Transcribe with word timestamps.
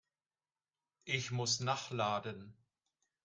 Ich 1.03 1.29
muss 1.29 1.59
nachladen. 1.59 2.57